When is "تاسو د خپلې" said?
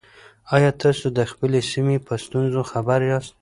0.81-1.59